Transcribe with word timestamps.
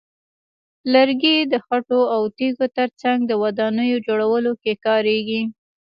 لرګي 0.93 1.37
د 1.51 1.53
خټو 1.65 2.01
او 2.15 2.21
تیږو 2.37 2.65
ترڅنګ 2.77 3.19
د 3.25 3.31
ودانیو 3.43 3.97
جوړولو 4.07 4.51
کې 4.63 4.73
کارېږي. 4.85 5.41